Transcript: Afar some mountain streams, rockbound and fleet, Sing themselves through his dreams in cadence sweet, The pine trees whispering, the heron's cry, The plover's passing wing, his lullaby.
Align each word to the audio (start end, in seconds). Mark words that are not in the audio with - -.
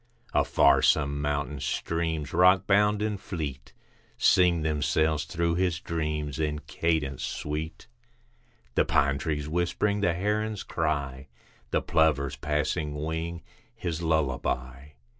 Afar 0.33 0.81
some 0.81 1.21
mountain 1.21 1.59
streams, 1.59 2.31
rockbound 2.33 3.03
and 3.05 3.21
fleet, 3.21 3.71
Sing 4.17 4.63
themselves 4.63 5.25
through 5.25 5.53
his 5.53 5.79
dreams 5.79 6.39
in 6.39 6.57
cadence 6.61 7.23
sweet, 7.23 7.85
The 8.73 8.83
pine 8.83 9.19
trees 9.19 9.47
whispering, 9.47 10.01
the 10.01 10.13
heron's 10.15 10.63
cry, 10.63 11.27
The 11.69 11.83
plover's 11.83 12.35
passing 12.35 12.95
wing, 12.95 13.43
his 13.75 14.01
lullaby. 14.01 14.93